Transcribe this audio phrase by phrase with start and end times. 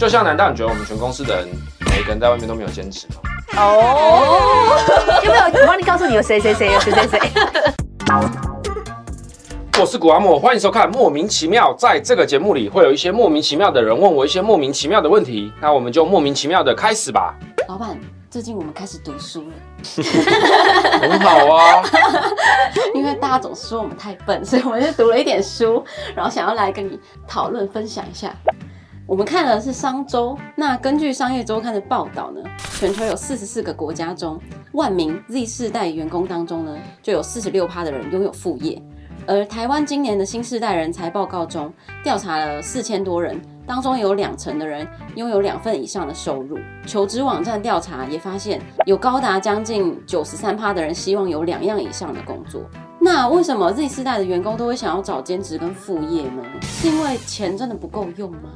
[0.00, 1.48] 就像难道你觉得我们全公司的人
[1.88, 3.62] 每一个人在外面都没有兼职吗？
[3.62, 4.76] 哦，
[5.22, 5.44] 有没有？
[5.62, 7.20] 我帮你告诉你有谁谁谁有谁谁谁。
[9.78, 11.72] 我是古阿莫，欢迎收看《莫名其妙》。
[11.78, 17.32] 在这个节目里，会有一些莫名其妙的人问我一些莫名其妙的问题，那我们就莫名其妙的开始吧。
[17.68, 17.96] 老板，
[18.28, 19.54] 最近我们开始读书了，
[21.00, 21.84] 很好啊。
[22.94, 25.84] 因为大家总是说我们太笨，所以我们就读了一点书，
[26.16, 26.98] 然后想要来跟你
[27.28, 28.34] 讨论分享一下。
[29.06, 32.40] 我们看的是商周，那根据商业周刊的报道呢，
[32.78, 34.40] 全球有四十四个国家中，
[34.72, 38.82] 万名 Z 世代员工当中呢，就有四十六趴的人拥有副业。
[39.26, 41.70] 而台湾今年的新世代人才报告中，
[42.02, 46.58] 调查了四千多人，当中有两成的人拥有两份以上的收入。
[46.86, 52.62] 求职网站调查也发现，有高达将近九十三趴的人希望有两样以上的工作。
[52.98, 56.42] 那为什么 Z 世代的员工都会想要找兼职跟副业呢？
[56.62, 58.48] 是因为钱真的不够用吗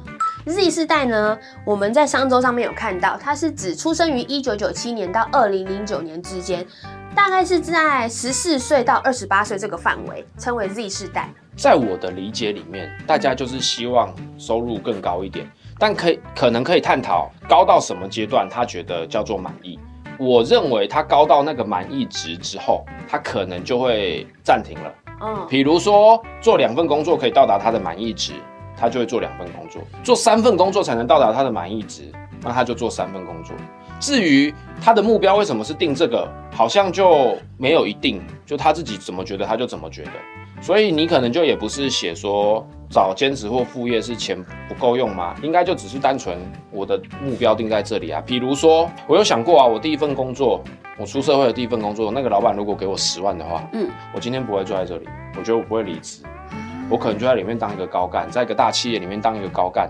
[0.45, 6.65] ？Z 世代呢，我们在商周上面有看到，它是指出生于一九九七年到二零零九年之间，
[7.15, 11.29] 大概是在十四岁到二十八岁这个范围，称为 Z 世代。
[11.55, 15.45] 在我的理解里面，大家就是希望收入更高一点，
[15.77, 19.77] 但可以可能可以探讨高到什么阶段，他觉得叫做满意。
[20.17, 24.93] 我认为他高到那个满意值之后，他可能就会暂停了。
[25.21, 28.33] 嗯，比如说做两份工作可以到达他的满意值。
[28.79, 32.03] 他就会做两份工作，做三份工作才能到达他的满意值，
[32.41, 33.55] 那他就做三份工作。
[33.99, 40.11] 至于他的目标为什么是定这个，好像就没有一定，就他自己怎么觉得他就怎么觉得。
[40.61, 45.35] 所以你可能就也不是写说找兼职或副业是钱不够用吗？
[45.41, 46.37] 应该就只是单纯
[46.71, 48.21] 我的目标定在这里啊。
[48.25, 50.61] 比如说我有想过啊，我第一份工作，
[50.97, 55.07] 我出社会的第一份工作，那个老板如果给我十万的话，嗯，我今天不会坐在这里，
[55.37, 56.23] 我觉得我不会离职。
[56.89, 59.89] 我可能就在里面当一个高干，在一个大企业里面当一个高干，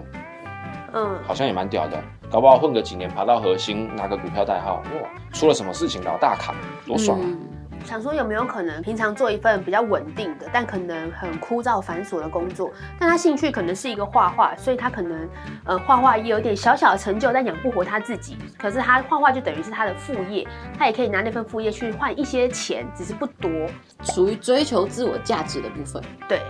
[0.94, 1.98] 嗯，好像也蛮屌的，
[2.30, 6.54] 搞不好混个几年，爬到核心，拿个股票代号，哇，出了什么事情老大卡，
[6.86, 7.26] 多爽啊！
[7.26, 7.49] 嗯
[7.86, 15.28] 想说有没有可能平常做一份比较稳定的，但可能很枯燥繁琐的工作，但他兴趣可能是一个画画，所以他可能
[15.66, 18.38] 呃画画也有点小小的成就，但养不活他自己。
[18.58, 23.50] 可是他画画就等于是他的副业，他也可以拿那份副业去换一些钱，只是不多，
[24.04, 26.02] 属于追求自我价值的部分。
[26.28, 26.42] 对，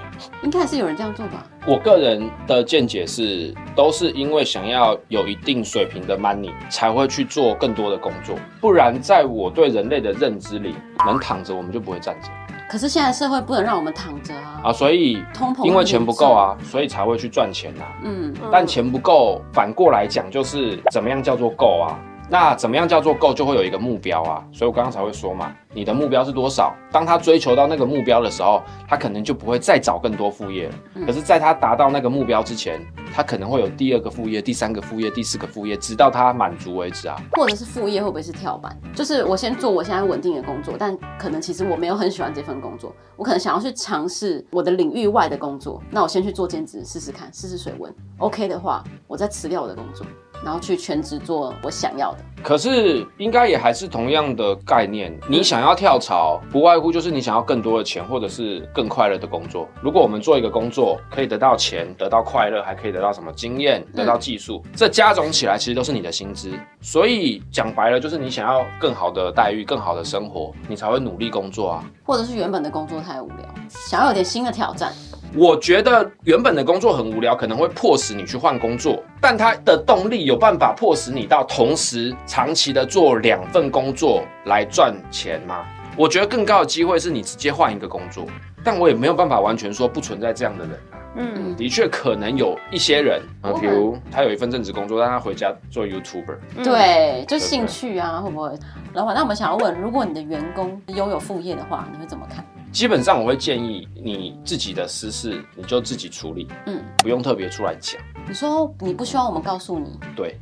[0.42, 1.46] 应该是有人这样做吧。
[1.70, 10.74] 我个人的见解是，都是因为想要有一定水平的 money 才会去做更多的工作，不然在我对人类的认知里，
[11.06, 12.30] 能躺着我们就不会站着。
[12.68, 14.62] 可是现在社会不能让我们躺着啊！
[14.64, 17.86] 啊，所以通膨，因为钱不够啊，所以才会去赚钱啊。
[18.04, 22.00] 嗯，但钱不够，反过来讲就是怎么样叫做够啊？
[22.30, 24.46] 那怎么样叫做够，就会有一个目标啊。
[24.52, 26.76] 所以我刚刚才会说嘛，你的目标是多少？
[26.92, 30.76] 当他追求到那个目标的时候，他可能就不会再找更多副业了。
[31.06, 32.80] 可是，在他达到那个目标之前，
[33.14, 37.20] 他可能会有第二个副业、第三个副业、第四个副业，直到他满足为止啊。
[37.32, 38.78] 或者是副业会不会是跳板？
[38.94, 45.82] 就是我先做我现在稳定的工作，但可能其实我没有很喜欢这份工作，我可能想要去尝试我的领域外的工作。
[45.90, 47.92] 那我先去做兼职试试看，试试水温。
[48.20, 50.06] OK 的话，我再辞掉我的工作。
[50.44, 55.18] 然后去全职做我想要的，可是应该也还是同样的概念。
[55.28, 59.68] 你想要跳槽，不外乎就是你想要更多的钱，或者是更快乐的工作。
[59.82, 66.52] 如果我们做一个工作，可以得到钱，得到快乐，还可以得到什么经验，得到技术，这加总起来其实都是你的薪资。
[66.82, 71.84] 所以讲白了，就是你想要更好的待遇、更好的生活，你才会努力工作啊。
[72.06, 73.38] 或者是原本的工作太无聊，
[73.70, 74.94] 想要有点新的挑战。
[75.36, 85.66] 我觉得原本的工作很无聊，可能会迫使你去换工作，但它的动力有办法迫使你到同时长期的做两份工作来赚钱吗？
[85.96, 88.26] 我觉得更高的机会是你直接换一个工作，
[88.64, 90.98] 但我也没有办法完全说不存在这样的人啊。
[91.16, 98.50] 嗯，的确可能有一些人啊，比如他有一份正职工作，但他回家做 YouTuber，对，就兴趣啊，会不会？
[98.94, 102.44] 老板，那我们想要问，如果你的员工拥有副业的话，你会怎么看？
[102.72, 108.00] 基本上我会建议你自己的私事你就自己处理，嗯，不用特别出来讲。
[108.28, 110.00] 你说你不希望我们告诉你？
[110.16, 110.40] 对，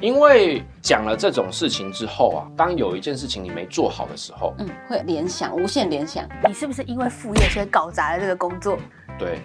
[0.00, 8.78] 因为讲了这种事情之后啊，当有一件事情你没做好的时候，嗯，会联想，无限联想，你是不是因为副业所以搞砸了这个工作？
[9.18, 9.38] 对，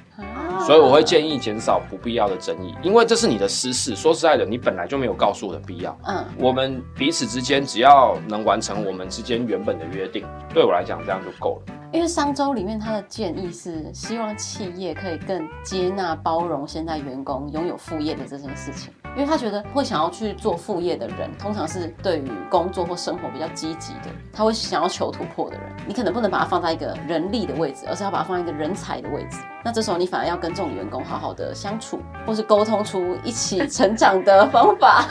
[0.65, 3.95] 所以我会建议减少不必要的争议，因为这是你的私事。
[3.95, 5.97] 说实在的，你本来就没有告诉我的必要。
[6.05, 11.73] 嗯，我们彼此之间只要能完成我们之间原本的约定，对我来讲这样就够了。
[11.91, 18.93] 因为商周里面他的建议是希望企业可以更接纳包容现在员工拥有副业的这件事情。
[19.15, 25.63] 因为他觉得会想要去做副业的人，通常是对于工作或生活比较积极的，他会想要求突破的人。
[25.85, 29.37] 你可能不能把他放在一个人力的位置，而是要把他放在一个人才的位置。
[29.63, 35.05] 那这时候你反而要跟这种员工好好的相处，或是沟通出一起成长的方法。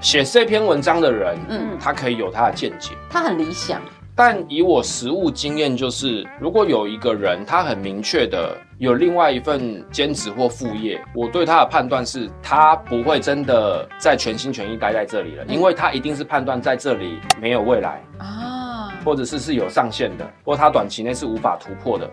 [0.00, 3.80] 写这篇文章的人，嗯，他可以有他的见解，他很理想。
[4.22, 22.06] 但以我实务经验，就是如果有一个人他很明确的有另外一份兼职或副业，我对他的判断是他不会真的在全心全意待在这里了，因为他一定是判断在这里没有未来啊，或者是是有上限的，或他短期内是无法突破的。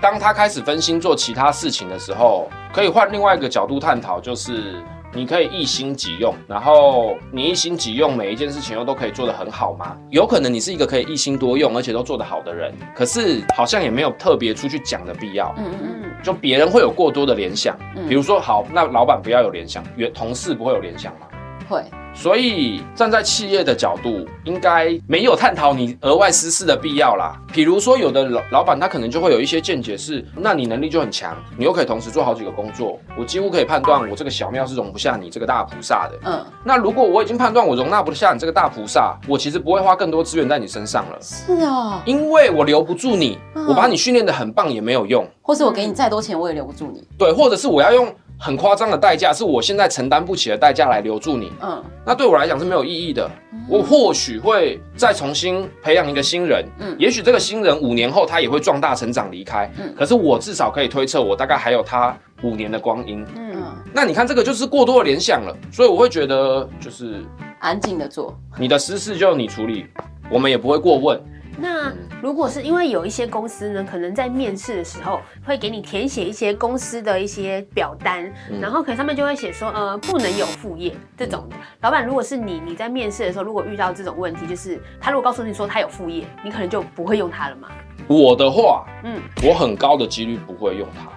[0.00, 4.80] 当他开始分心做其他事情的时候，可以换另外一个角度探讨，就是。
[5.12, 9.96] 你可以一心几用，然后你一心几用，每一件事情又都可以做得很好吗？
[10.10, 15.52] 有可能你是一个可以一心多用，而且都做得好的人，可是好像也没有特别出去讲的必要。
[15.58, 17.76] 嗯嗯嗯，就别人会有过多的联想，
[18.08, 21.26] 比如说，好，那老板不要有联想，员同事不会有联想吗？
[21.68, 21.84] 会。
[22.14, 27.40] 所以站在企业的角度，应该没有探讨你额外私事的必要啦。
[27.52, 36.18] 比如说，有的老老板他可能就会有一些见解是，那你能力就很强，你又可以同时做好几个工作，我几乎可以判断我这个小庙是容不下你这个大菩萨的。
[36.24, 41.18] 嗯，那如果我已经判断我容纳不下你这个大菩萨，我其实不会花更多资源在你身上了。
[41.20, 47.02] 是哦，因为我留不住你，我把你训练得很棒也没有用，或是我给你再多钱我也留不住你。
[47.16, 48.12] 对，或者是我要用。
[48.40, 51.52] 很夸张的代价，是我现在承担不起的代价来留住你。
[51.60, 53.30] 嗯，那对我来讲是没有意义的。
[53.52, 56.64] 嗯、我或许会再重新培养一个新人。
[56.78, 59.70] 嗯，也许这个新人五年后他也会壮大成长离开。
[59.78, 63.22] 嗯，可是我至少可以推测，我大概还有他五年的光阴。
[63.36, 67.22] 嗯，那你看这个就是过多的联想了，所以我会觉得就是
[67.58, 69.84] 安静的做，你的私事就你处理，
[70.30, 71.20] 我们也不会过问。
[71.58, 81.56] 那如果是因为有一些公司呢，可能在面试的时候会给你填写一些公司的一些表单，嗯、然后可能上面就会写说，呃，不能有副业这种的。
[81.80, 87.68] 老板，如果是你，你在面试的时候，如果遇到这种问题，就是他如果告诉你说他有副业，你可能就不会用他了嘛？
[88.06, 91.10] 我的话，嗯，我很高的几率不会用他。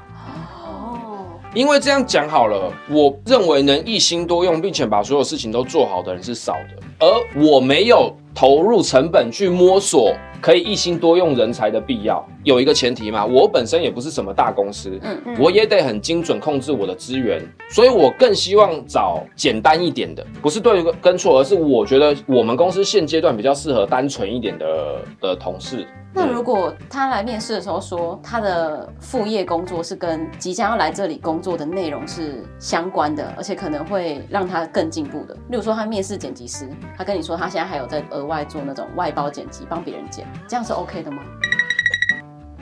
[0.66, 10.16] 哦，因为这样讲好了，我认为能一心多用，并且把所有事情都做好的人是少的，而我没有投入成本去摸索。
[10.44, 25.88] 可以一心多用人才的必要有一个前提嘛，我本身也不是什么大公司，嗯嗯，我也得很精准控制我的资源，所以我更希望找简单一点的，不是对跟错，而是我觉得我们公司现阶段比较适合单纯一点的的同事。
[26.16, 41.24] 那如果他来面试的时候说他的副业工作是跟即将要来这里工作的内容是相关的，而且可能会让他更进步的，例如说他面试剪辑师，他跟你说他现在还有在额外做那种外包剪辑，帮别人剪，这样是 OK 的吗？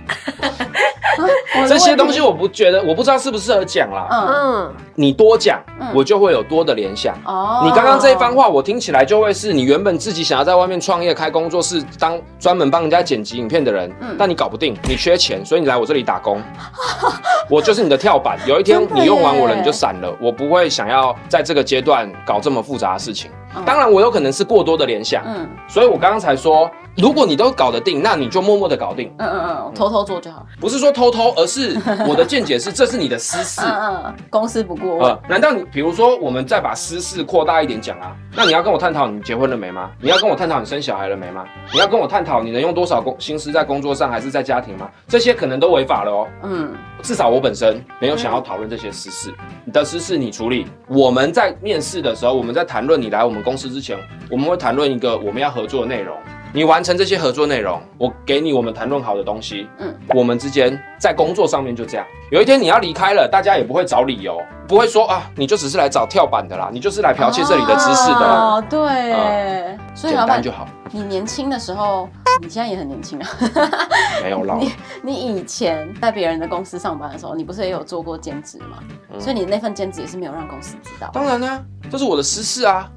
[1.68, 4.08] 这些东西我不觉得，我不知道适不适合讲啦。
[4.12, 5.60] 嗯，你多讲，
[5.94, 7.14] 我就会有多的联想。
[7.26, 13.92] 哦，你刚刚这一番话，我听起来就会是你原本自己想要在外面创业开工作室，当专门帮人家剪辑影片的人。
[14.00, 16.42] 嗯，但你搞不定，你缺钱，所以你来我这里打工。
[17.50, 18.40] 我就是你的跳板。
[18.48, 20.16] 有一天你用完我了，你就散了。
[20.22, 23.30] 我不会想要在这个阶段搞这么复杂的事情。
[23.66, 25.22] 当然，我有可能是过多的联想。
[25.26, 26.70] 嗯，所以我刚刚才说。
[26.98, 29.10] 如果你都搞得定，那你就默默的搞定。
[29.18, 30.46] 嗯嗯嗯，偷偷做就好。
[30.60, 31.76] 不是说偷偷，而是
[32.08, 33.62] 我的见解是，这是你的私事。
[33.66, 35.04] 嗯嗯，公司不过。
[35.04, 38.16] 呃，难道你比如说，我们再把私事扩大一点讲啊？
[38.36, 39.90] 那你要跟我探讨你结婚了没吗？
[40.00, 41.46] 你要跟我探讨你生小孩了没吗？
[41.74, 44.90] 你要跟我探讨你能用多少工心思在工作上，还是在家庭吗？
[45.08, 46.28] 这些可能都违法了哦。
[46.44, 49.34] 嗯，至少我本身没有想要讨论这些私事。
[49.66, 50.68] 你的私事你处理。
[50.88, 53.98] 我们在面试的时候，我们在谈论你来我们公司之前，
[54.30, 56.16] 我们会谈论一个我们要合作的内容。
[56.54, 59.70] 你完成这些合作内容，我给你我们谈论好的东西。
[59.80, 62.06] 嗯，我们之间在工作上面就这样。
[62.30, 68.20] 有一天你要离开了，大家也不会找理由，不会说啊，你就只是来找跳板的啦，你就是来剽窃这里的知识的。
[68.20, 68.80] 哦，对，
[69.14, 70.68] 嗯、所以老板就好。
[70.92, 72.10] 你年轻的时候，
[72.42, 73.30] 你现在也很年轻啊。
[74.22, 74.58] 没有老。
[74.58, 78.80] 你你以前在别人的公司上班的时候，你不是也有做过兼职吗？
[79.14, 81.10] 嗯、所以你那份兼职也是没有让公司知道。
[81.14, 82.90] 当然呢，这是我的私事啊。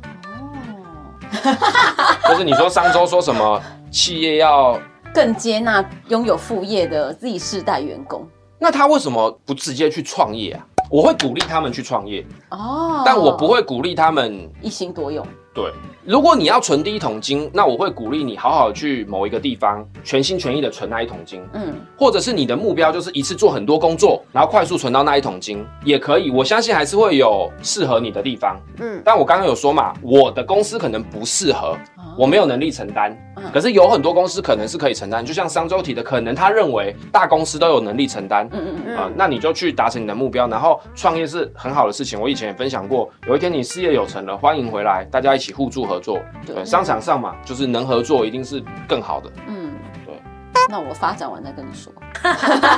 [2.29, 3.61] 就是你说上周说什么
[3.91, 4.79] 企业要
[5.13, 8.27] 更接纳拥有副业的 Z 世代员工，
[8.59, 10.67] 那他为什么不直接去创业啊？
[10.91, 15.27] 我会鼓励他们去创业哦，但我不会鼓励他们一心多用。
[15.55, 15.71] 对，
[16.05, 21.41] 如果你要存第一桶金，那我会鼓励你好好去某一个地方，全心全意的存那一桶金。
[21.53, 26.29] 嗯，或者是你的目标就是一次做很多工作，然后快速存到那一桶金，也可以。
[26.29, 28.61] 我相信还是会有适合你的地方。
[28.81, 31.77] 嗯，但我刚刚有说嘛，我的公司可能不适合，
[32.19, 33.13] 我没有能力承担。
[33.13, 33.21] 嗯
[33.53, 38.49] 可是有很多公司可能是可以承担，就像商周体的，可能他认为大公司都有能力承担。
[38.53, 42.19] 嗯嗯嗯，啊、那你就去达成你的目标，然后创业是很好的事情。
[42.19, 46.19] 我以前也分享过，有一天你事业有成了，欢迎回来，大家一起互助合作。
[46.47, 49.31] 对对，商场上嘛，就是能合作一定是更好的。
[49.47, 49.73] 嗯，
[50.07, 50.23] 对。
[50.69, 51.93] 那我发展完再跟你说。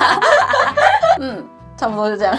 [1.20, 1.46] 嗯，
[1.76, 2.36] 差不多就这样。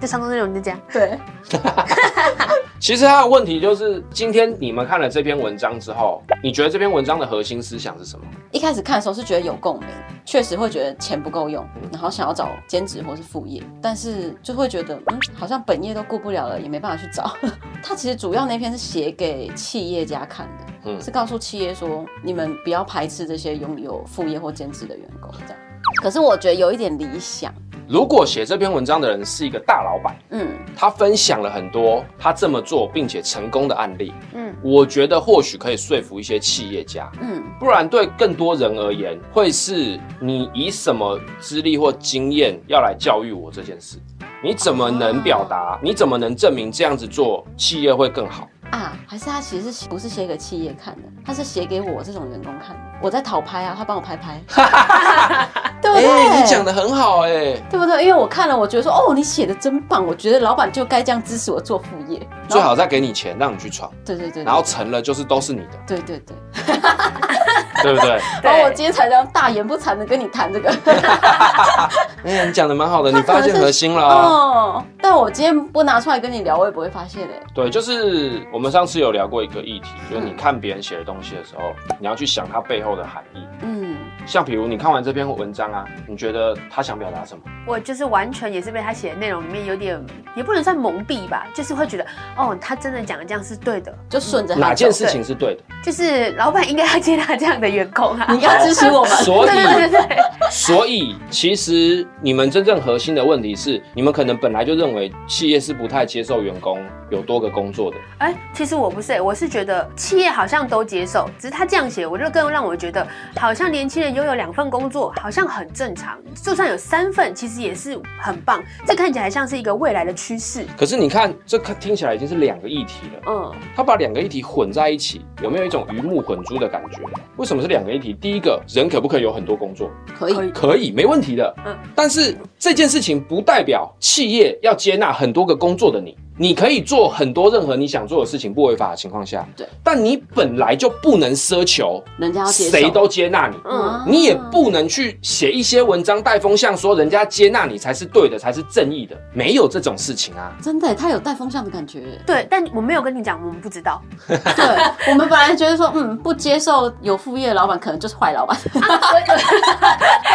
[0.00, 0.80] 这上周内容就这样。
[0.90, 1.18] 对，
[2.80, 8.24] 其实他的问题就是，今天你们看了这篇文章之后，你觉得这篇文章的核心思想是什么？
[8.52, 9.86] 一开始看的时候是觉得有共鸣，
[10.24, 17.36] 确实会觉得钱不够用，然后想要找兼职或是副业，但是就会觉得，嗯，好像本业都顾不了了，也没办法去找。
[17.84, 25.56] 他其实主要那篇是写给企业家看的，嗯是告诉企业说，你们不要排斥这些拥有副业或兼职的员工，这样。
[26.02, 27.52] 可是我觉得有一点理想，
[27.90, 37.10] 如果写这篇文章的人是一个大老板，嗯，他分享了很多他这么做并且成功的案例，嗯，我觉得或许可以说服一些企业家。
[37.20, 43.98] 嗯，不然对更多人而言，会是你以什么资历或经验要来教育我这件事？
[44.40, 45.76] 你怎么能表达？
[45.82, 48.48] 你怎么能证明这样子做企业会更好？
[48.70, 51.08] 啊，还是他其实是不是写给企业看的？
[51.24, 52.82] 他是写给我这种员工看的。
[53.02, 54.40] 我在讨拍啊，他帮我拍拍，
[56.00, 56.28] 对不对？
[56.28, 58.04] 欸、你讲的很好哎、欸，对不对？
[58.04, 66.36] 因为我看了，我觉得说，哦，你写的真棒，我觉得老板就该这样支持我做副业，最好再给你钱让你去闯，对对，对然后成了就是都是你的，对对对，
[67.82, 68.18] 对不对？
[68.42, 70.70] 然后我今天才这样大言不惭的跟你谈这个，
[72.24, 74.84] 哎、欸，你讲的蛮好的，你发现核心了哦。
[75.02, 77.34] 但我今天不拿出来跟你聊，我也不会发现的。
[77.54, 83.38] 对，就是我们上次有聊过一个议题，就是你看别人写的东西的时候，你要去想它背后的含义。
[83.62, 83.89] 嗯，
[84.30, 87.42] 像比如你看完这篇文章啊，你觉得他想表达什么？
[87.66, 90.00] 我就是完全也是被他写的内容里面有点，
[90.36, 92.06] 也不能算蒙蔽吧，就是会觉得，
[92.36, 95.62] 哦，他真的讲的这样是对的，就顺着他哪件事情是对的？
[95.82, 99.10] 就是老板应该要接纳这样的员工啊，你要支持我们。
[99.24, 100.18] 所以， 对对对对，
[100.48, 107.96] 所以其实你们真正核心的问题是，你们可能本来就认为企业是不太接受员工有多个工作的。
[108.18, 113.04] 哎，其实我不是，我是觉得企业好像都接受，只是他这样写，我就更让我觉得，
[113.36, 118.62] 好像年轻人拥有两份工作好像很正常，就算有三份，其实也是很棒。
[118.86, 120.66] 这看起来像是一个未来的趋势。
[120.76, 123.22] 可是你看，这看听起来已经是两个议题了。
[123.28, 126.98] 嗯，他把两个议题混在一起，有没有一种鱼目混珠的感觉？
[127.38, 128.12] 为什么是两个议题？
[128.12, 129.90] 第一个人可不可以有很多工作？
[130.18, 131.54] 可以，可以，没问题的。
[131.64, 136.14] 嗯，但是这件事情不代表企业要接纳很多个工作的你。
[136.40, 139.46] 你可以做很多任何你想做的事情，不违法的情况下。
[139.54, 139.68] 对。
[139.84, 143.58] 但你本来就不能奢求人家要接受，谁都接纳你。
[143.68, 144.02] 嗯。
[144.06, 149.14] 你也不能去写一些文章带风向，说人家接纳你才是对的，才是正义的。
[149.34, 150.50] 没有这种事情啊。
[150.62, 152.18] 真的，他有带风向的感觉。
[152.26, 154.00] 对，但我没有跟你讲，我们不知道。
[154.26, 158.56] 对，我们本来觉得说，嗯，不接受有副业的老板，可能就是坏老板。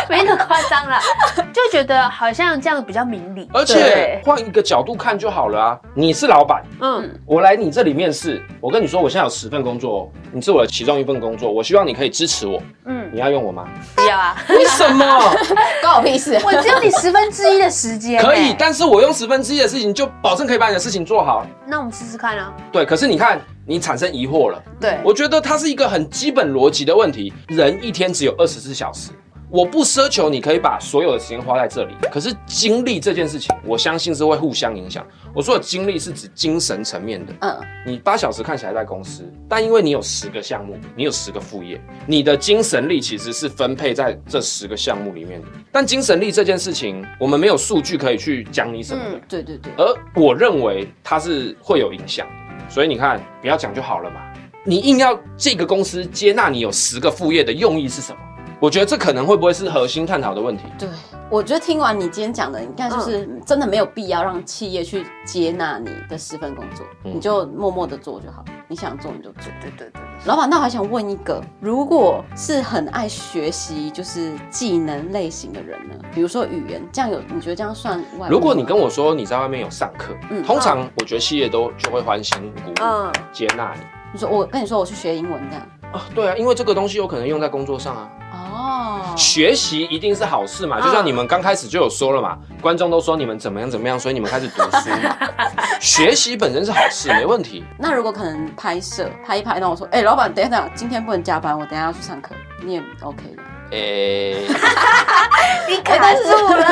[0.08, 1.02] 没那么夸张啦，
[1.52, 3.50] 就觉得好像这样比较明理。
[3.52, 5.80] 而且换一个角度看就好了啊。
[5.98, 12.62] 你是老板，嗯，我来你这里面试，我跟你说，我现在有十份工作，你是我的其中一份工作，我希望你可以支持我。
[12.86, 13.66] 嗯，你要用我吗？
[13.96, 14.36] 不要啊。
[14.50, 15.06] 为什么？
[15.82, 16.38] 关我屁事！
[16.44, 18.22] 我只有你十分之一的时间。
[18.22, 21.48] 可以，但是我用十分之一的事情，就保证可以把你的事情做好。
[21.66, 22.54] 那我们试试看啊。
[22.74, 24.62] 对，可是你看，你产生疑惑了。
[24.82, 27.32] 对，我觉得它是一个很基本逻辑的问题。
[27.48, 29.12] 人一天只有二十四小时。
[29.56, 35.08] 我不奢求你可以把所有的时间花在这里，可是精力这件事情，我相信是会互相影响。
[35.34, 37.34] 我说的精力是指精神层面的。
[37.40, 37.58] 嗯，
[37.88, 45.48] 你八小时看起来在公司，但因为你有十个项目，你有十个副业，你的精神力其实是分配在这十个项目里面的。
[45.72, 49.12] 但精神力这件事情，我们没有数据可以去讲你什么的。
[49.12, 49.72] 嗯，对对对。
[49.78, 54.20] 而我认为它是会有影响的，所以你看，不要讲就好了嘛。
[54.66, 58.20] 你硬要这个公司接纳你有十个副业的用意是什么？
[58.60, 60.64] 我觉得这可能会不会是核心探讨的问题？
[60.80, 60.90] 对，
[61.30, 68.44] 我觉得听完你今天讲的，你看就是真的没有必要让企业去接纳你的十份工作，嗯、你就默默的做就好。
[68.68, 69.52] 你想做你就做。
[69.62, 70.02] 对对对。
[70.26, 75.96] 老板，那我还想问一个，如果是很爱学习就是技能类型的人呢？
[76.14, 78.28] 比如说语言，这样有你觉得这样算外？
[78.30, 83.82] 如果你跟我说你在外面有上课，嗯，通常我觉得企业都就会欢欣鼓舞、嗯、接纳你。
[84.14, 85.68] 你说我跟你说我去学英文这样。
[85.92, 88.10] 啊，对啊，因为这个东西有可能用在工作上啊。
[88.36, 95.18] 哦，学习一定是好事嘛，就像你们刚开始就有说了嘛，观众都说你们怎么样怎么样，所以你们开始读书嘛。
[95.80, 97.64] 学习本身是好事，没问题。
[97.78, 103.44] 那如果可能拍摄拍一拍，那我说，哎、欸，老板，等一下，今天不能加班，我等一下要去上课，你也 OK 的。
[103.72, 104.48] 诶、 欸，
[105.68, 106.66] 你卡住了。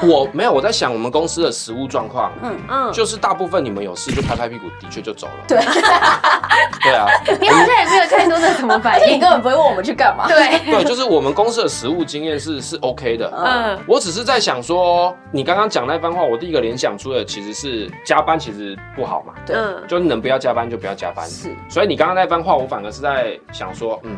[0.02, 2.32] 我没有，我在想我们公司的实务状况。
[2.42, 5.44] 嗯嗯，就是大部分你们有事就拍拍屁股，的确就走了。
[5.46, 5.58] 对，
[6.82, 7.06] 对啊。
[7.38, 10.26] 你好像也没有太多的什么反应，你根本不会问我们去干嘛。
[10.26, 13.30] 对对，就是我们公司的实务经验是是 OK 的。
[13.36, 19.34] 嗯，我只是在想说，你刚刚讲那番话，我第一个联想出的其实是加班其实不好嘛。
[19.44, 19.54] 对，
[19.86, 21.28] 就能不要加班就不要加班。
[21.28, 24.16] 是，所以你刚刚那番话，我反而是在想说，嗯。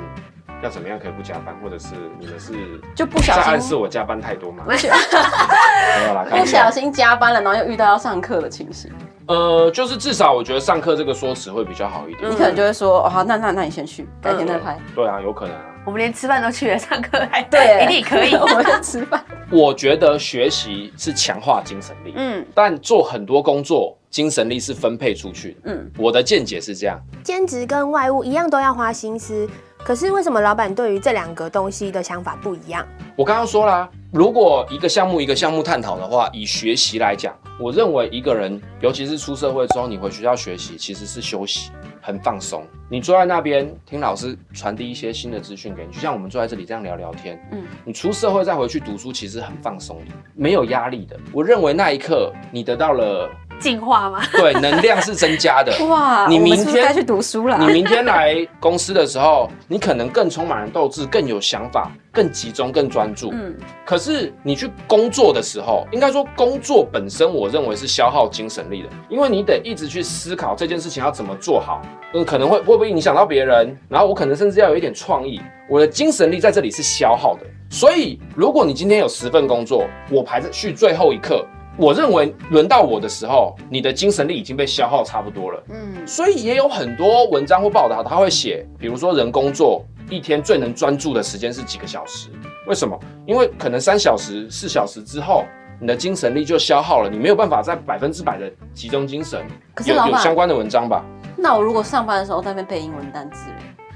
[0.63, 1.89] 要怎么样可以不加班，或者是
[2.19, 2.53] 你们是
[2.95, 4.65] 就不小心暗示我加班太多吗？
[4.67, 8.91] 没有啦，不小心加班了，然后又遇到要上课的情形。
[9.27, 12.31] 呃，就是至少我觉得上课这个说辞会比较好一点。
[12.31, 14.79] 你可能就会说，哦，好，那那那你先去，改天再拍。
[14.95, 15.63] 对啊，有可能啊。
[15.85, 18.35] 我们连吃饭都去了，上课还对， 一定可以。
[18.35, 19.25] 我们吃饭。
[19.51, 27.01] 我觉得学习是强化精神力，嗯，但做很多工作，精神力是分配出去的，嗯，我的见解是这样。
[27.25, 29.49] 兼职跟外务一样都要花心思。
[29.85, 32.87] 可是为什么老板对于这两个东西的想法不一样？
[33.17, 42.65] 我刚刚说啦，如果一个项目一个项目探讨的话，以学习来讲，我认为一个人，尤其是出社会之后，你回学校学习其实是休息，很放松。
[42.89, 47.41] 你坐在那边听老师传递一些新的资讯给你，就像我们坐在这里这样聊聊天。
[47.51, 51.19] 嗯，你出社会再回去读书，其实很放松的，没有压力的。
[51.33, 53.29] 我认为那一刻你得到了。
[53.63, 54.21] 进化吗？
[54.35, 55.73] 对，能量是增加的。
[55.87, 57.57] 哇，你明天该去读书了。
[57.59, 63.31] 你明天来公司的时候，你可能更充满了斗志，更有想法，更集中，更专注。
[63.33, 63.55] 嗯。
[63.87, 71.81] 可是你去工作的时候，应该说工作本身，我认为是消耗精神力的，因为你得一直去思考这件事情要怎么做好，
[72.15, 77.47] 嗯，可能会会不会影响到别人，然后我可能甚至要有一点创意，我的精神力在这里是消耗的。
[77.71, 81.47] 所以，如果你今天有十份工作，我排在去最后一刻。
[81.79, 85.63] 我认为轮到我的时候，你的精神力已经被消耗差不多了。
[85.71, 92.29] 嗯，所以也有很多文章或报道，他会写，比如说人工作一天最能专注的时间是几个小时？
[92.67, 92.99] 为什么？
[93.27, 95.45] 因为可能三小时、四小时之后，
[95.81, 99.41] 你的精神力就消耗了，你没有办法在百分之百的集中精神。
[99.75, 101.03] 可是有有相关的文章吧？
[101.37, 103.49] 那我如果上班的时候在那边背英文单词，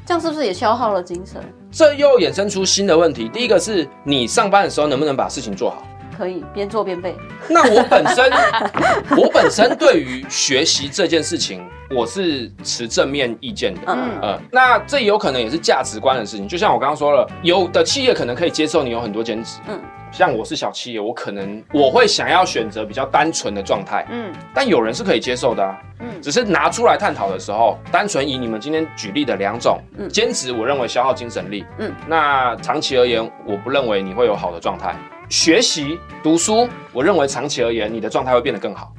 [0.06, 1.40] 这样是不是也消耗了精神？
[1.70, 3.28] 这又衍生出新的问题。
[3.28, 5.82] 第一个是你上班的时候能不能把事情做好？
[6.16, 7.14] 可以边做边背。
[7.48, 8.30] 那我本身，
[9.16, 13.80] 我本身对于学习这件事情，我是持正面意见的。
[13.86, 16.48] 嗯呃，那这有可能也是价值观的事情。
[16.48, 19.58] 就像我刚刚说了，有的企业可能可以接受你有很多兼职。
[19.68, 19.78] 嗯，
[20.10, 24.06] 像我是小企业，我可能我会想要选择比较单纯的状态。
[24.10, 25.76] 嗯，但有人是可以接受的啊。
[26.00, 31.64] 嗯，只是拿出来探讨的时候，单纯以你们今天举例的两种，嗯，兼职我认为消耗精神力。
[31.78, 34.94] 嗯，那长期而言，我不认为你会有好的状态。
[35.28, 38.92] 学习读书，我认为长期而言，你的状态会变得更好，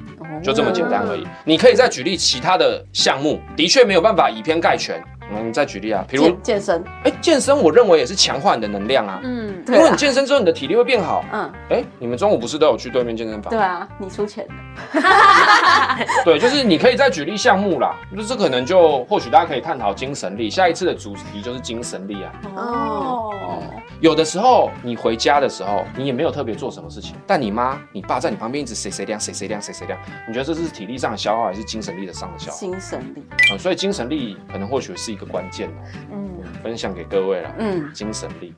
[0.43, 1.25] 就这么简单而已。
[1.45, 5.01] 你可以再举例其他的项目，的确没有办法以偏概全。
[5.31, 9.19] 嗯，再举例啊，比如健，健身，哎、欸，健身我认为也是强化你的能量啊。
[9.23, 11.23] 嗯，因为你健身之后，你的体力会变好。
[11.31, 13.49] 嗯，哎、欸，你们中午不是都有去对面健身房？
[13.51, 14.53] 对啊，你出钱的。
[16.23, 20.49] 对，就是你可以再举例项目啦，就是这可能就或许大家可以探讨精神力。
[20.49, 22.31] 下一次的主题就是精神力啊。
[22.55, 23.61] 哦、嗯，
[23.99, 32.57] 有的时候你回家的时候，你也没有特别做什么事情，但你妈、你爸在你旁边一直谁谁亮、谁谁亮、谁谁亮，你觉得这是体力上的消耗，还是精神力的上的消耗？
[32.57, 33.23] 精神力。
[33.51, 35.81] 嗯，所以精神力可能或许是一个关键哦。
[36.13, 36.29] 嗯，
[36.63, 37.51] 分享给各位了。
[37.57, 38.53] 嗯，精神力。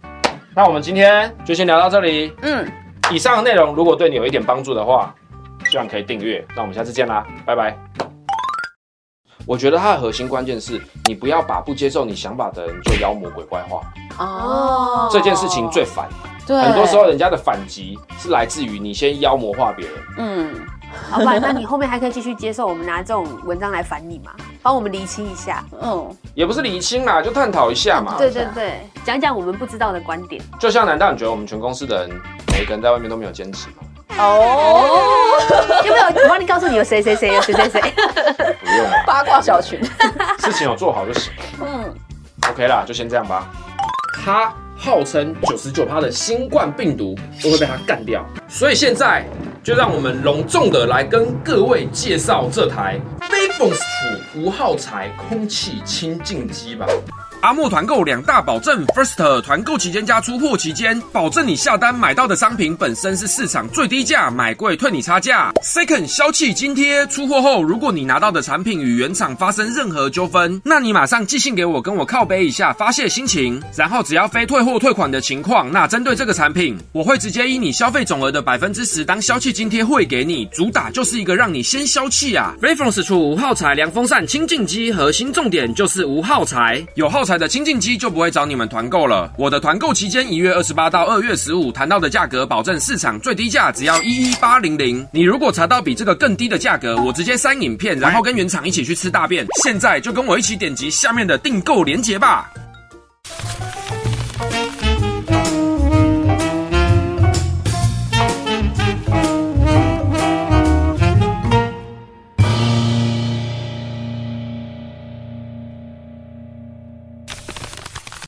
[0.56, 2.34] 那我们今天就先聊到这里。
[2.41, 2.69] 嗯，
[3.12, 5.13] 以上的内容如果对你有一点帮助的话，
[5.69, 6.45] 希望可以订阅。
[6.56, 7.78] 那我们下次见啦，拜拜。
[9.45, 13.82] 我觉得它的核心关键是你不要把不接受你想法的人就妖魔鬼怪化。
[14.19, 16.08] 哦，这件事情最烦。
[16.45, 19.95] 对，很多时候人家的反击是来自于你先妖魔化别人。
[20.17, 20.56] 嗯。
[21.10, 24.32] 好吧，那你后面还可以继续接受我们拿这种文章来烦你吗？
[24.62, 25.63] 帮我们厘清一下。
[25.82, 28.15] 嗯，也不是厘清啦，就探讨一下嘛。
[28.17, 30.41] 对对对，讲讲我们不知道的观点。
[30.60, 32.21] 就像，难道你觉得我们全公司的人
[32.54, 33.75] 每一个人在外面都没有坚持吗？
[34.17, 35.39] 哦，
[35.86, 36.06] 有没有？
[36.23, 37.82] 我帮你告诉你有谁谁谁有谁谁谁。
[38.60, 39.80] 不用了，八卦小群。
[40.39, 41.32] 事情有做好就行。
[41.62, 41.95] 嗯
[42.49, 43.47] ，OK 啦，就先这样吧。
[44.25, 49.26] 他号称九十九趴的新冠病毒都会被他干掉，所以现在。
[49.70, 53.78] 就让我们隆重的来跟各位介绍这台 Bayfront
[54.36, 56.88] 无耗材空气清净机吧。
[57.41, 65.49] 阿莫团购两大保证：First 团购期间加出货期间，保证你下单买到的商品本身是市场最低价，买贵退你差价。
[65.63, 82.54] Second 消气津贴，出货后如果你拿到的产品与原厂发生任何纠纷，那你马上寄信给我，跟我靠背一下发泄心情，然后只要非退货退款的情况，那针对这个产品，我会直接以你消费总额的百分之十当消气津贴汇给你，主打就是一个让你先消气啊。
[82.62, 89.32] Reference 出无耗材凉风扇清净机，核心重点就是无耗材，有耗材的清净机就不会找你们团购了。
[89.38, 95.08] 我的团购期间一月二十八到二月十五，谈到的价格保证市场最低价，只要一一八零零。
[95.12, 99.46] 你如果查到比这个更低的价格，我直接删影片，然后跟原厂一起去吃大便。
[99.63, 102.52] 现在就跟我一起点击下面的订购链接吧。